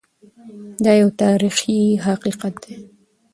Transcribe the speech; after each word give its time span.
دا 0.83 0.91
یو 1.01 1.09
تاریخي 1.21 1.79
حقیقت 2.05 2.53
دی. 2.63 2.75